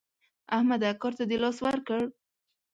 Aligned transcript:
احمده 0.55 0.89
کار 1.01 1.13
ته 1.17 1.23
دې 1.29 1.37
لاس 1.43 1.57
ورکړ؟ 1.65 1.99